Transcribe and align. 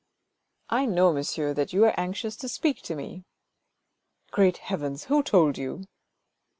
"I 0.81 0.87
know, 0.87 1.13
monsieur, 1.13 1.53
that 1.53 1.73
you 1.73 1.85
are 1.85 1.93
anxious 1.95 2.35
to 2.37 2.49
speak 2.49 2.81
to 2.85 2.95
me."" 2.95 3.23
Great 4.31 4.57
heavens! 4.57 5.03
who 5.03 5.21
told 5.21 5.59
you 5.59 5.85